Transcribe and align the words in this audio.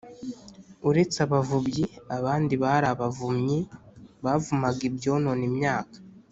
uretse 0.89 1.17
abavubyi, 1.25 1.85
abandi 2.17 2.53
bari 2.63 2.87
abavumyi 2.93 3.59
bavumaga 4.23 4.81
ibyonona 4.89 5.43
imyaka 5.51 5.97